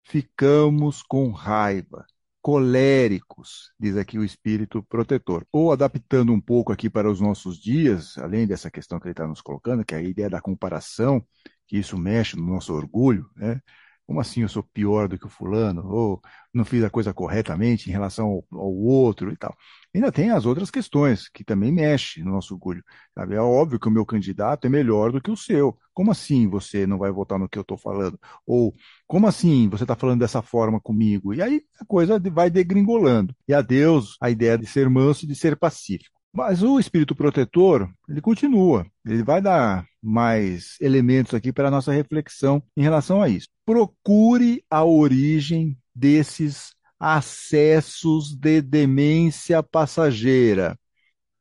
Ficamos 0.02 1.04
com 1.04 1.30
raiva 1.30 2.04
coléricos, 2.46 3.72
diz 3.76 3.96
aqui 3.96 4.16
o 4.20 4.24
espírito 4.24 4.80
protetor. 4.84 5.44
Ou 5.50 5.72
adaptando 5.72 6.32
um 6.32 6.40
pouco 6.40 6.72
aqui 6.72 6.88
para 6.88 7.10
os 7.10 7.20
nossos 7.20 7.58
dias, 7.58 8.16
além 8.18 8.46
dessa 8.46 8.70
questão 8.70 9.00
que 9.00 9.06
ele 9.06 9.14
está 9.14 9.26
nos 9.26 9.40
colocando, 9.40 9.84
que 9.84 9.96
é 9.96 9.98
a 9.98 10.02
ideia 10.02 10.30
da 10.30 10.40
comparação, 10.40 11.26
que 11.66 11.76
isso 11.76 11.98
mexe 11.98 12.36
no 12.36 12.46
nosso 12.46 12.72
orgulho, 12.72 13.28
né? 13.34 13.60
Como 14.06 14.20
assim 14.20 14.42
eu 14.42 14.48
sou 14.48 14.62
pior 14.62 15.08
do 15.08 15.18
que 15.18 15.26
o 15.26 15.28
fulano? 15.28 15.84
Ou 15.86 16.20
não 16.54 16.64
fiz 16.64 16.84
a 16.84 16.90
coisa 16.90 17.12
corretamente 17.12 17.88
em 17.88 17.92
relação 17.92 18.26
ao, 18.26 18.58
ao 18.58 18.72
outro 18.74 19.32
e 19.32 19.36
tal. 19.36 19.54
Ainda 19.94 20.12
tem 20.12 20.30
as 20.30 20.46
outras 20.46 20.70
questões 20.70 21.28
que 21.28 21.42
também 21.44 21.72
mexem 21.72 22.22
no 22.22 22.32
nosso 22.32 22.54
orgulho. 22.54 22.84
Sabe? 23.14 23.34
É 23.34 23.40
óbvio 23.40 23.80
que 23.80 23.88
o 23.88 23.90
meu 23.90 24.06
candidato 24.06 24.66
é 24.66 24.68
melhor 24.70 25.10
do 25.10 25.20
que 25.20 25.30
o 25.30 25.36
seu. 25.36 25.76
Como 25.92 26.10
assim 26.10 26.48
você 26.48 26.86
não 26.86 26.98
vai 26.98 27.10
votar 27.10 27.38
no 27.38 27.48
que 27.48 27.58
eu 27.58 27.62
estou 27.62 27.76
falando? 27.78 28.18
Ou 28.46 28.74
como 29.06 29.26
assim 29.26 29.68
você 29.68 29.84
está 29.84 29.96
falando 29.96 30.20
dessa 30.20 30.42
forma 30.42 30.80
comigo? 30.80 31.34
E 31.34 31.42
aí 31.42 31.62
a 31.80 31.84
coisa 31.84 32.20
vai 32.30 32.50
degringolando. 32.50 33.34
E 33.48 33.54
adeus 33.54 34.16
a 34.20 34.30
ideia 34.30 34.56
de 34.58 34.66
ser 34.66 34.88
manso 34.88 35.24
e 35.24 35.28
de 35.28 35.34
ser 35.34 35.56
pacífico. 35.56 36.15
Mas 36.36 36.62
o 36.62 36.78
espírito 36.78 37.16
protetor, 37.16 37.90
ele 38.06 38.20
continua. 38.20 38.86
Ele 39.06 39.22
vai 39.22 39.40
dar 39.40 39.86
mais 40.02 40.76
elementos 40.82 41.32
aqui 41.32 41.50
para 41.50 41.68
a 41.68 41.70
nossa 41.70 41.90
reflexão 41.92 42.62
em 42.76 42.82
relação 42.82 43.22
a 43.22 43.28
isso. 43.30 43.48
Procure 43.64 44.62
a 44.68 44.84
origem 44.84 45.78
desses 45.94 46.74
acessos 47.00 48.36
de 48.36 48.60
demência 48.60 49.62
passageira. 49.62 50.78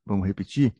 Vamos 0.05 0.25
repetir? 0.25 0.73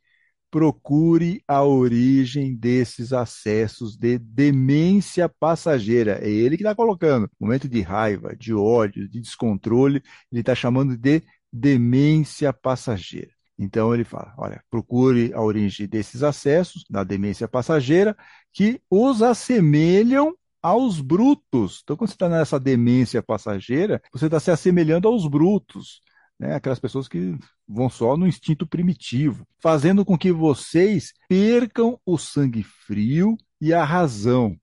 Procure 0.49 1.43
a 1.45 1.65
origem 1.65 2.55
desses 2.55 3.11
acessos 3.11 3.97
de 3.97 4.17
demência 4.17 5.27
passageira. 5.27 6.19
É 6.25 6.29
ele 6.29 6.55
que 6.55 6.63
está 6.63 6.73
colocando. 6.73 7.29
Momento 7.37 7.67
de 7.67 7.81
raiva, 7.81 8.33
de 8.33 8.53
ódio, 8.53 9.09
de 9.09 9.19
descontrole, 9.19 10.01
ele 10.31 10.39
está 10.39 10.55
chamando 10.55 10.97
de 10.97 11.21
demência 11.51 12.53
passageira. 12.53 13.34
Então 13.57 13.93
ele 13.93 14.03
fala: 14.03 14.33
olha, 14.37 14.63
procure 14.69 15.33
a 15.33 15.41
origem 15.41 15.87
desses 15.87 16.23
acessos 16.23 16.83
da 16.89 17.03
demência 17.03 17.47
passageira 17.47 18.15
que 18.51 18.81
os 18.89 19.21
assemelham 19.21 20.35
aos 20.61 20.99
brutos. 20.99 21.81
Então, 21.83 21.95
quando 21.95 22.09
você 22.09 22.15
está 22.15 22.27
nessa 22.27 22.59
demência 22.59 23.21
passageira, 23.21 24.01
você 24.11 24.25
está 24.25 24.39
se 24.39 24.49
assemelhando 24.49 25.07
aos 25.07 25.27
brutos. 25.27 26.01
Né? 26.39 26.55
Aquelas 26.55 26.79
pessoas 26.79 27.07
que 27.07 27.37
vão 27.67 27.87
só 27.87 28.17
no 28.17 28.27
instinto 28.27 28.65
primitivo, 28.65 29.47
fazendo 29.59 30.03
com 30.03 30.17
que 30.17 30.31
vocês 30.31 31.13
percam 31.29 31.99
o 32.03 32.17
sangue 32.17 32.63
frio 32.63 33.37
e 33.61 33.73
a 33.73 33.83
razão. 33.83 34.57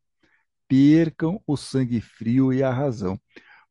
Percam 0.68 1.40
o 1.46 1.56
sangue 1.56 2.00
frio 2.00 2.52
e 2.52 2.64
a 2.64 2.70
razão. 2.72 3.16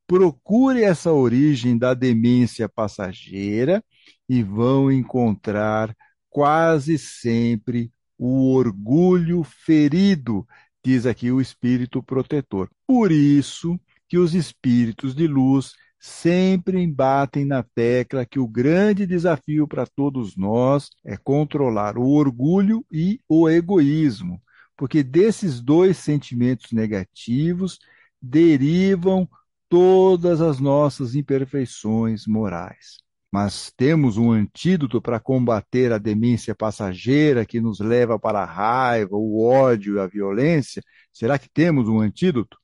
Procure 0.08 0.84
essa 0.84 1.12
origem 1.12 1.78
da 1.78 1.94
demência 1.94 2.70
passageira 2.70 3.84
e 4.32 4.42
vão 4.42 4.90
encontrar 4.90 5.94
quase 6.30 6.98
sempre 6.98 7.92
o 8.18 8.54
orgulho 8.54 9.44
ferido, 9.44 10.48
diz 10.82 11.06
aqui 11.06 11.30
o 11.30 11.42
espírito 11.42 12.02
protetor. 12.02 12.70
Por 12.88 13.12
isso 13.12 13.78
que 14.08 14.18
os 14.18 14.34
espíritos 14.34 15.14
de 15.14 15.28
luz 15.28 15.74
sempre 16.00 16.88
batem 16.88 17.44
na 17.44 17.62
tecla 17.62 18.26
que 18.26 18.40
o 18.40 18.48
grande 18.48 19.06
desafio 19.06 19.68
para 19.68 19.86
todos 19.86 20.38
nós 20.38 20.90
é 21.04 21.18
controlar 21.18 21.98
o 21.98 22.08
orgulho 22.08 22.86
e 22.90 23.20
o 23.28 23.50
egoísmo, 23.50 24.42
porque 24.78 25.04
desses 25.04 25.60
dois 25.60 25.98
sentimentos 25.98 26.72
negativos 26.72 27.80
derivam 28.22 29.28
todas 29.68 30.40
as 30.40 30.58
nossas 30.58 31.16
imperfeições 31.16 32.26
morais. 32.26 33.11
Mas 33.32 33.72
temos 33.78 34.18
um 34.18 34.32
antídoto 34.32 35.02
para 35.02 35.20
combater 35.20 35.94
a 35.94 35.98
demência 35.98 36.54
passageira 36.54 37.46
que 37.46 37.62
nos 37.62 37.80
leva 37.80 38.20
para 38.20 38.42
a 38.42 38.46
raiva, 38.46 39.16
o 39.16 39.42
ódio 39.42 39.96
e 39.96 40.00
a 40.00 40.08
violência? 40.08 40.84
Será 41.14 41.40
que 41.40 41.50
temos 41.50 41.88
um 41.88 42.02
antídoto? 42.02 42.58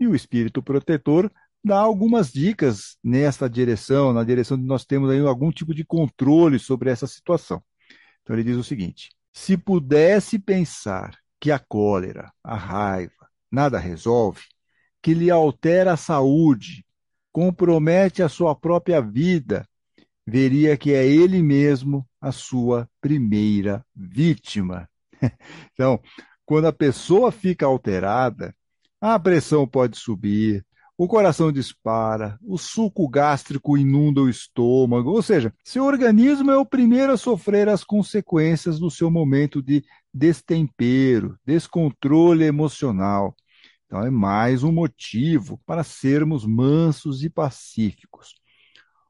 E 0.00 0.06
o 0.06 0.14
espírito 0.14 0.62
protetor 0.62 1.30
dá 1.64 1.78
algumas 1.78 2.32
dicas 2.32 2.96
nesta 3.02 3.48
direção, 3.48 4.12
na 4.12 4.24
direção 4.24 4.56
de 4.56 4.64
nós 4.64 4.84
temos 4.84 5.10
aí 5.10 5.20
algum 5.20 5.52
tipo 5.52 5.74
de 5.74 5.84
controle 5.84 6.58
sobre 6.58 6.90
essa 6.90 7.06
situação. 7.06 7.62
Então 8.22 8.34
ele 8.34 8.44
diz 8.44 8.56
o 8.56 8.64
seguinte: 8.64 9.10
se 9.32 9.56
pudesse 9.56 10.38
pensar 10.38 11.16
que 11.40 11.52
a 11.52 11.58
cólera, 11.58 12.32
a 12.42 12.56
raiva, 12.56 13.28
nada 13.50 13.78
resolve, 13.78 14.42
que 15.00 15.14
lhe 15.14 15.30
altera 15.30 15.92
a 15.92 15.96
saúde, 15.96 16.84
compromete 17.32 18.22
a 18.22 18.28
sua 18.28 18.54
própria 18.54 19.00
vida, 19.00 19.66
veria 20.28 20.76
que 20.76 20.92
é 20.92 21.06
ele 21.06 21.42
mesmo 21.42 22.06
a 22.20 22.30
sua 22.30 22.88
primeira 23.00 23.84
vítima. 23.94 24.88
Então, 25.72 26.00
quando 26.44 26.66
a 26.66 26.72
pessoa 26.72 27.32
fica 27.32 27.66
alterada, 27.66 28.54
a 29.00 29.18
pressão 29.18 29.66
pode 29.66 29.96
subir, 29.98 30.64
o 30.96 31.08
coração 31.08 31.50
dispara, 31.50 32.38
o 32.42 32.58
suco 32.58 33.08
gástrico 33.08 33.76
inunda 33.76 34.20
o 34.20 34.28
estômago, 34.28 35.10
ou 35.10 35.22
seja, 35.22 35.52
seu 35.64 35.84
organismo 35.84 36.50
é 36.50 36.56
o 36.56 36.66
primeiro 36.66 37.12
a 37.12 37.16
sofrer 37.16 37.68
as 37.68 37.82
consequências 37.82 38.78
do 38.78 38.90
seu 38.90 39.10
momento 39.10 39.62
de 39.62 39.84
destempero, 40.12 41.36
descontrole 41.44 42.44
emocional. 42.44 43.34
Então, 43.86 44.04
é 44.04 44.10
mais 44.10 44.62
um 44.62 44.72
motivo 44.72 45.60
para 45.64 45.82
sermos 45.82 46.44
mansos 46.44 47.24
e 47.24 47.30
pacíficos. 47.30 48.34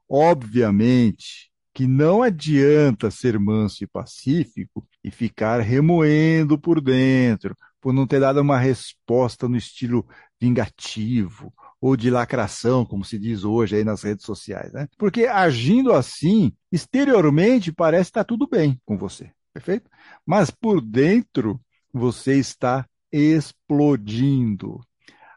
Obviamente 0.09 1.49
que 1.73 1.87
não 1.87 2.21
adianta 2.21 3.09
ser 3.11 3.39
manso 3.39 3.83
e 3.83 3.87
pacífico 3.87 4.85
e 5.03 5.11
ficar 5.11 5.61
remoendo 5.61 6.59
por 6.59 6.81
dentro, 6.81 7.55
por 7.79 7.93
não 7.93 8.05
ter 8.05 8.19
dado 8.19 8.41
uma 8.41 8.57
resposta 8.57 9.47
no 9.47 9.55
estilo 9.55 10.05
vingativo 10.41 11.53
ou 11.79 11.95
de 11.95 12.09
lacração, 12.09 12.85
como 12.85 13.05
se 13.05 13.17
diz 13.17 13.43
hoje 13.43 13.77
aí 13.77 13.83
nas 13.83 14.03
redes 14.03 14.25
sociais, 14.25 14.73
né? 14.73 14.87
Porque 14.97 15.25
agindo 15.25 15.93
assim, 15.93 16.51
exteriormente 16.71 17.71
parece 17.71 18.09
estar 18.09 18.25
tudo 18.25 18.47
bem 18.47 18.77
com 18.85 18.97
você, 18.97 19.31
perfeito? 19.53 19.89
Mas 20.25 20.49
por 20.51 20.81
dentro 20.81 21.61
você 21.93 22.35
está 22.35 22.85
explodindo. 23.11 24.81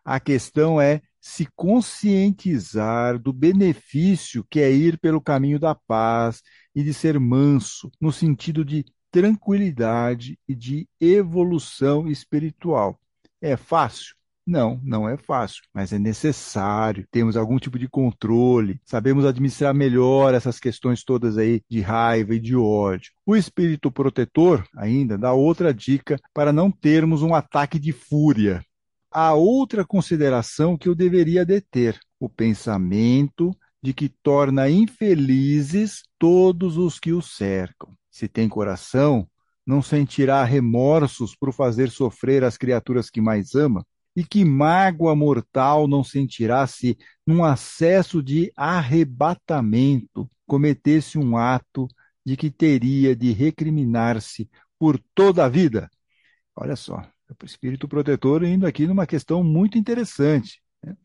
A 0.04 0.18
questão 0.18 0.80
é 0.80 1.00
se 1.22 1.46
conscientizar 1.54 3.16
do 3.16 3.32
benefício 3.32 4.44
que 4.50 4.58
é 4.58 4.72
ir 4.72 4.98
pelo 4.98 5.20
caminho 5.20 5.60
da 5.60 5.72
paz 5.72 6.42
e 6.74 6.82
de 6.82 6.92
ser 6.92 7.20
manso, 7.20 7.92
no 8.00 8.12
sentido 8.12 8.64
de 8.64 8.84
tranquilidade 9.08 10.36
e 10.48 10.54
de 10.54 10.88
evolução 11.00 12.08
espiritual. 12.08 12.98
É 13.40 13.56
fácil? 13.56 14.16
Não, 14.44 14.80
não 14.82 15.08
é 15.08 15.16
fácil, 15.16 15.62
mas 15.72 15.92
é 15.92 15.98
necessário. 15.98 17.06
Temos 17.12 17.36
algum 17.36 17.58
tipo 17.58 17.78
de 17.78 17.88
controle, 17.88 18.80
sabemos 18.84 19.24
administrar 19.24 19.72
melhor 19.72 20.34
essas 20.34 20.58
questões 20.58 21.04
todas 21.04 21.38
aí 21.38 21.62
de 21.70 21.80
raiva 21.80 22.34
e 22.34 22.40
de 22.40 22.56
ódio. 22.56 23.12
O 23.24 23.36
espírito 23.36 23.92
protetor 23.92 24.66
ainda 24.76 25.16
dá 25.16 25.32
outra 25.32 25.72
dica 25.72 26.18
para 26.34 26.52
não 26.52 26.72
termos 26.72 27.22
um 27.22 27.32
ataque 27.32 27.78
de 27.78 27.92
fúria. 27.92 28.64
Há 29.12 29.34
outra 29.34 29.84
consideração 29.84 30.76
que 30.76 30.88
eu 30.88 30.94
deveria 30.94 31.44
deter: 31.44 32.00
o 32.18 32.28
pensamento 32.28 33.54
de 33.82 33.92
que 33.92 34.08
torna 34.08 34.70
infelizes 34.70 36.02
todos 36.18 36.78
os 36.78 36.98
que 36.98 37.12
o 37.12 37.20
cercam. 37.20 37.94
Se 38.10 38.28
tem 38.28 38.48
coração, 38.48 39.28
não 39.66 39.82
sentirá 39.82 40.42
remorsos 40.44 41.36
por 41.36 41.52
fazer 41.52 41.90
sofrer 41.90 42.42
as 42.42 42.56
criaturas 42.56 43.10
que 43.10 43.20
mais 43.20 43.54
ama? 43.54 43.84
E 44.14 44.24
que 44.24 44.44
mágoa 44.44 45.16
mortal 45.16 45.88
não 45.88 46.04
sentirá 46.04 46.66
se, 46.66 46.96
num 47.26 47.44
acesso 47.44 48.22
de 48.22 48.52
arrebatamento, 48.56 50.30
cometesse 50.46 51.18
um 51.18 51.36
ato 51.36 51.88
de 52.24 52.36
que 52.36 52.50
teria 52.50 53.16
de 53.16 53.32
recriminar-se 53.32 54.48
por 54.78 54.98
toda 55.14 55.44
a 55.44 55.48
vida? 55.48 55.90
Olha 56.54 56.76
só, 56.76 57.02
espírito 57.44 57.88
protetor 57.88 58.44
indo 58.44 58.66
aqui 58.66 58.86
numa 58.86 59.06
questão 59.06 59.42
muito 59.42 59.78
interessante. 59.78 60.60
Né? 60.82 60.96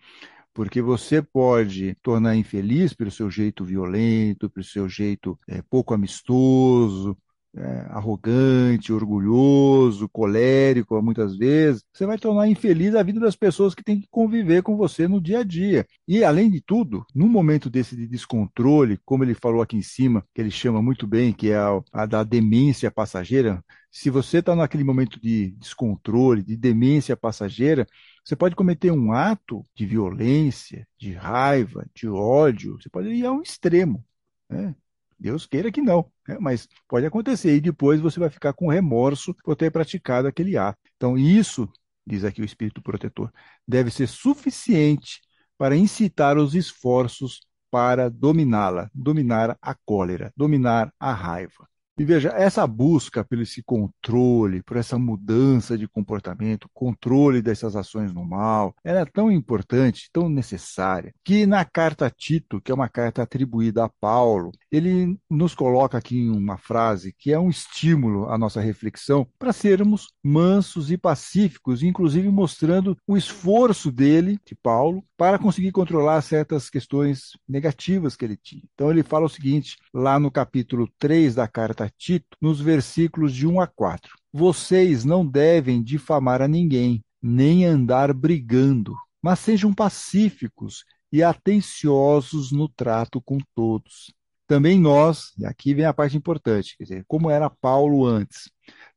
Porque 0.53 0.81
você 0.81 1.21
pode 1.21 1.95
tornar 2.01 2.35
infeliz 2.35 2.93
pelo 2.93 3.11
seu 3.11 3.29
jeito 3.29 3.63
violento, 3.63 4.49
pelo 4.49 4.65
seu 4.65 4.89
jeito 4.89 5.39
é, 5.47 5.61
pouco 5.61 5.93
amistoso, 5.93 7.15
é, 7.57 7.87
arrogante, 7.89 8.93
orgulhoso, 8.93 10.07
colérico, 10.09 11.01
muitas 11.01 11.35
vezes, 11.37 11.83
você 11.91 12.05
vai 12.05 12.17
tornar 12.17 12.47
infeliz 12.47 12.95
a 12.95 13.03
vida 13.03 13.19
das 13.19 13.35
pessoas 13.35 13.73
que 13.73 13.83
têm 13.83 13.99
que 13.99 14.07
conviver 14.09 14.61
com 14.61 14.77
você 14.77 15.07
no 15.07 15.19
dia 15.19 15.39
a 15.39 15.43
dia. 15.43 15.85
E, 16.07 16.23
além 16.23 16.49
de 16.49 16.61
tudo, 16.61 17.05
num 17.13 17.27
momento 17.27 17.69
desse 17.69 17.95
de 17.95 18.07
descontrole, 18.07 18.99
como 19.03 19.23
ele 19.23 19.33
falou 19.33 19.61
aqui 19.61 19.75
em 19.77 19.81
cima, 19.81 20.23
que 20.33 20.41
ele 20.41 20.51
chama 20.51 20.81
muito 20.81 21.07
bem, 21.07 21.33
que 21.33 21.49
é 21.51 21.57
a, 21.57 21.81
a 21.91 22.05
da 22.05 22.23
demência 22.23 22.91
passageira, 22.91 23.63
se 23.97 24.11
você 24.11 24.37
está 24.37 24.55
naquele 24.55 24.83
momento 24.83 25.19
de 25.19 25.49
descontrole, 25.53 26.43
de 26.43 26.55
demência 26.55 27.17
passageira, 27.17 27.87
você 28.23 28.35
pode 28.35 28.55
cometer 28.55 28.91
um 28.91 29.11
ato 29.11 29.65
de 29.73 29.87
violência, 29.87 30.87
de 30.99 31.13
raiva, 31.13 31.83
de 31.95 32.07
ódio, 32.07 32.77
você 32.79 32.89
pode 32.89 33.09
ir 33.09 33.25
a 33.25 33.31
um 33.31 33.41
extremo. 33.41 34.05
Né? 34.47 34.75
Deus 35.19 35.47
queira 35.47 35.71
que 35.71 35.81
não, 35.81 36.11
né? 36.27 36.37
mas 36.39 36.69
pode 36.87 37.07
acontecer 37.07 37.55
e 37.55 37.59
depois 37.59 37.99
você 37.99 38.19
vai 38.19 38.29
ficar 38.29 38.53
com 38.53 38.69
remorso 38.69 39.33
por 39.43 39.55
ter 39.55 39.71
praticado 39.71 40.27
aquele 40.27 40.55
ato. 40.55 40.77
Então, 40.95 41.17
isso, 41.17 41.67
diz 42.05 42.23
aqui 42.23 42.39
o 42.39 42.45
Espírito 42.45 42.83
Protetor, 42.83 43.33
deve 43.67 43.89
ser 43.89 44.07
suficiente 44.07 45.21
para 45.57 45.75
incitar 45.75 46.37
os 46.37 46.53
esforços 46.53 47.41
para 47.71 48.11
dominá-la, 48.11 48.91
dominar 48.93 49.57
a 49.59 49.73
cólera, 49.73 50.31
dominar 50.37 50.93
a 50.99 51.11
raiva. 51.11 51.67
E 51.99 52.05
veja, 52.05 52.29
essa 52.29 52.67
busca 52.67 53.25
pelo 53.25 53.41
esse 53.41 53.63
controle, 53.63 54.61
por 54.61 54.77
essa 54.77 54.99
mudança 54.99 55.75
de 55.75 55.87
comportamento, 55.87 56.69
controle 56.71 57.41
dessas 57.41 57.75
ações 57.75 58.13
no 58.13 58.23
mal, 58.23 58.75
ela 58.83 58.99
é 58.99 59.05
tão 59.05 59.31
importante, 59.31 60.09
tão 60.13 60.29
necessária, 60.29 61.11
que 61.23 61.47
na 61.47 61.65
carta 61.65 62.07
Tito, 62.09 62.61
que 62.61 62.71
é 62.71 62.75
uma 62.75 62.87
carta 62.87 63.23
atribuída 63.23 63.85
a 63.85 63.89
Paulo, 63.89 64.51
ele 64.71 65.17
nos 65.27 65.55
coloca 65.55 65.97
aqui 65.97 66.29
uma 66.29 66.57
frase 66.57 67.15
que 67.17 67.33
é 67.33 67.39
um 67.39 67.49
estímulo 67.49 68.29
à 68.29 68.37
nossa 68.37 68.61
reflexão 68.61 69.27
para 69.39 69.51
sermos 69.51 70.07
mansos 70.23 70.91
e 70.91 70.97
pacíficos, 70.97 71.81
inclusive 71.81 72.29
mostrando 72.29 72.95
o 73.07 73.17
esforço 73.17 73.91
dele, 73.91 74.37
de 74.45 74.53
Paulo, 74.53 75.03
para 75.17 75.39
conseguir 75.39 75.71
controlar 75.71 76.21
certas 76.21 76.69
questões 76.69 77.31
negativas 77.49 78.15
que 78.15 78.23
ele 78.23 78.37
tinha. 78.37 78.63
Então 78.75 78.91
ele 78.91 79.01
fala 79.01 79.25
o 79.25 79.29
seguinte, 79.29 79.77
lá 79.91 80.19
no 80.19 80.29
capítulo 80.29 80.87
3 80.99 81.33
da 81.33 81.47
carta 81.47 81.86
Tito, 81.89 82.37
nos 82.41 82.59
versículos 82.59 83.33
de 83.33 83.47
1 83.47 83.61
a 83.61 83.67
4. 83.67 84.11
Vocês 84.33 85.03
não 85.03 85.25
devem 85.25 85.81
difamar 85.81 86.41
a 86.41 86.47
ninguém, 86.47 87.03
nem 87.21 87.65
andar 87.65 88.13
brigando, 88.13 88.95
mas 89.21 89.39
sejam 89.39 89.73
pacíficos 89.73 90.83
e 91.11 91.23
atenciosos 91.23 92.51
no 92.51 92.67
trato 92.67 93.21
com 93.21 93.37
todos. 93.55 94.13
Também 94.47 94.79
nós, 94.79 95.33
e 95.37 95.45
aqui 95.45 95.73
vem 95.73 95.85
a 95.85 95.93
parte 95.93 96.15
importante, 96.15 96.75
quer 96.77 96.83
dizer, 96.83 97.05
como 97.07 97.29
era 97.29 97.49
Paulo 97.49 98.05
antes, 98.05 98.49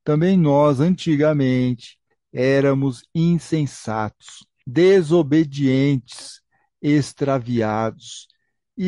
também 0.05 0.37
nós, 0.37 0.81
antigamente, 0.81 1.99
éramos 2.33 3.03
insensatos, 3.15 4.47
desobedientes, 4.67 6.41
extraviados, 6.81 8.29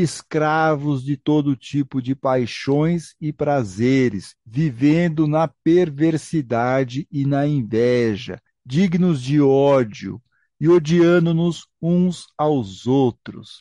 escravos 0.00 1.04
de 1.04 1.18
todo 1.18 1.54
tipo 1.54 2.00
de 2.00 2.14
paixões 2.14 3.14
e 3.20 3.30
prazeres, 3.30 4.34
vivendo 4.46 5.26
na 5.26 5.46
perversidade 5.46 7.06
e 7.12 7.26
na 7.26 7.46
inveja, 7.46 8.40
dignos 8.64 9.20
de 9.20 9.38
ódio 9.38 10.18
e 10.58 10.66
odiando-nos 10.66 11.66
uns 11.80 12.26
aos 12.38 12.86
outros. 12.86 13.60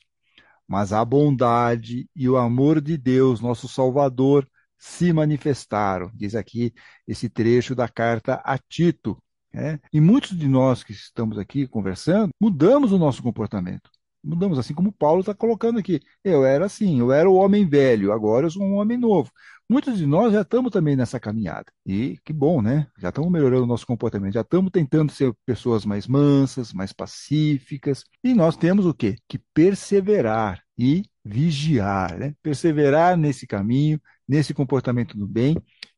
Mas 0.65 0.93
a 0.93 1.03
bondade 1.03 2.07
e 2.15 2.29
o 2.29 2.37
amor 2.37 2.79
de 2.79 2.97
Deus, 2.97 3.41
nosso 3.41 3.67
Salvador, 3.67 4.47
se 4.77 5.11
manifestaram. 5.11 6.09
Diz 6.13 6.33
aqui 6.33 6.73
esse 7.05 7.29
trecho 7.29 7.75
da 7.75 7.89
carta 7.89 8.35
a 8.45 8.57
Tito. 8.57 9.21
Né? 9.53 9.81
E 9.91 9.99
muitos 9.99 10.37
de 10.37 10.47
nós 10.47 10.81
que 10.81 10.93
estamos 10.93 11.37
aqui 11.37 11.67
conversando, 11.67 12.29
mudamos 12.39 12.93
o 12.93 12.97
nosso 12.97 13.21
comportamento. 13.21 13.91
Mudamos, 14.23 14.59
assim 14.59 14.73
como 14.73 14.91
Paulo 14.91 15.21
está 15.21 15.33
colocando 15.33 15.79
aqui. 15.79 15.99
Eu 16.23 16.45
era 16.45 16.65
assim, 16.65 16.99
eu 16.99 17.11
era 17.11 17.29
o 17.29 17.35
homem 17.35 17.67
velho, 17.67 18.11
agora 18.11 18.45
eu 18.45 18.51
sou 18.51 18.63
um 18.63 18.75
homem 18.75 18.97
novo. 18.97 19.31
Muitos 19.69 19.97
de 19.97 20.05
nós 20.05 20.33
já 20.33 20.41
estamos 20.41 20.71
também 20.71 20.95
nessa 20.95 21.19
caminhada. 21.19 21.71
E 21.85 22.17
que 22.25 22.33
bom, 22.33 22.61
né? 22.61 22.87
Já 22.99 23.09
estamos 23.09 23.31
melhorando 23.31 23.63
o 23.63 23.67
nosso 23.67 23.87
comportamento, 23.87 24.33
já 24.33 24.41
estamos 24.41 24.69
tentando 24.71 25.11
ser 25.11 25.33
pessoas 25.45 25.85
mais 25.85 26.07
mansas, 26.07 26.73
mais 26.73 26.91
pacíficas. 26.91 28.03
E 28.23 28.33
nós 28.33 28.57
temos 28.57 28.85
o 28.85 28.93
quê? 28.93 29.15
Que 29.27 29.39
perseverar 29.53 30.61
e 30.77 31.03
vigiar, 31.23 32.17
né? 32.19 32.35
Perseverar 32.43 33.15
nesse 33.17 33.47
caminho, 33.47 33.99
nesse 34.27 34.53
comportamento 34.53 35.17
do 35.17 35.27
bem 35.27 35.55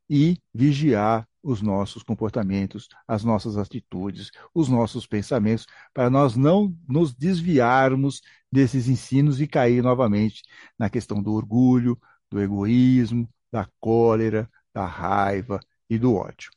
e 0.10 0.38
vigiar 0.54 1.28
os 1.44 1.62
nossos 1.62 2.02
comportamentos, 2.04 2.88
as 3.08 3.24
nossas 3.24 3.58
atitudes, 3.58 4.32
os 4.54 4.70
nossos 4.70 5.06
pensamentos, 5.06 5.68
para 5.94 6.10
nós 6.10 6.36
não 6.36 6.76
nos 6.88 7.14
desviarmos 7.14 8.22
desses 8.52 8.88
ensinos 8.88 9.42
e 9.42 9.48
cair 9.48 9.84
novamente 9.84 10.42
na 10.80 10.90
questão 10.90 11.22
do 11.22 11.34
orgulho, 11.34 12.00
do 12.32 12.40
egoísmo, 12.42 13.30
da 13.52 13.68
cólera, 13.80 14.50
da 14.74 14.86
raiva 14.86 15.60
e 15.90 16.00
do 16.00 16.16
ódio. 16.16 16.50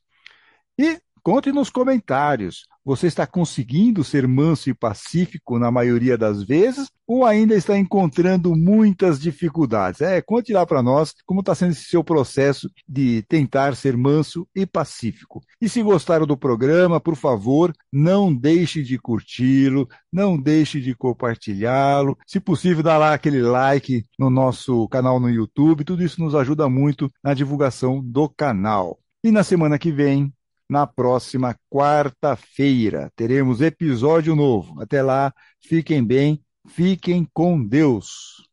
E 0.79 1.01
Conte 1.27 1.51
nos 1.51 1.71
comentários. 1.71 2.69
Você 2.85 3.09
está 3.09 3.27
conseguindo 3.27 4.05
ser 4.05 4.29
manso 4.29 4.71
e 4.71 4.75
pacífico 4.75 5.59
na 5.59 5.73
maioria 5.73 6.17
das 6.17 6.41
vezes 6.45 6.89
ou 7.05 7.25
ainda 7.25 7.57
está 7.57 7.77
encontrando 7.77 8.55
muitas 8.55 9.19
dificuldades? 9.19 10.01
É, 10.03 10.23
conte 10.23 10.53
lá 10.53 10.65
para 10.65 10.85
nós 10.85 11.17
como 11.27 11.41
está 11.41 11.53
sendo 11.53 11.73
esse 11.73 11.87
seu 11.87 12.05
processo 12.05 12.71
de 12.89 13.23
tentar 13.23 13.75
ser 13.75 13.97
manso 13.97 14.47
e 14.55 14.65
pacífico. 14.65 15.43
E 15.61 15.69
se 15.69 15.83
gostaram 15.83 16.29
do 16.29 16.37
programa, 16.37 17.01
por 17.01 17.17
favor, 17.17 17.75
não 17.93 18.33
deixe 18.33 18.81
de 18.85 18.97
curti-lo, 18.97 19.89
não 20.12 20.41
deixe 20.41 20.81
de 20.81 20.95
compartilhá-lo. 20.95 22.17
Se 22.25 22.39
possível, 22.39 22.85
dá 22.85 22.97
lá 22.97 23.15
aquele 23.15 23.43
like 23.43 24.05
no 24.17 24.31
nosso 24.31 24.87
canal 24.87 25.19
no 25.19 25.29
YouTube. 25.29 25.83
Tudo 25.83 26.05
isso 26.05 26.23
nos 26.23 26.37
ajuda 26.37 26.69
muito 26.69 27.11
na 27.21 27.35
divulgação 27.35 28.01
do 28.01 28.29
canal. 28.29 29.01
E 29.25 29.33
na 29.33 29.43
semana 29.43 29.77
que 29.77 29.91
vem 29.91 30.33
na 30.69 30.87
próxima 30.87 31.57
quarta-feira. 31.71 33.11
Teremos 33.17 33.61
episódio 33.61 34.35
novo. 34.35 34.81
Até 34.81 35.03
lá, 35.03 35.33
fiquem 35.61 36.05
bem, 36.05 36.41
fiquem 36.69 37.27
com 37.33 37.63
Deus. 37.65 38.46